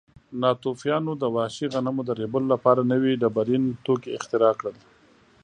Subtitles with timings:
[0.41, 4.75] ناتوفیانو د وحشي غنمو د ریبلو لپاره نوي ډبرین توکي اختراع کړل.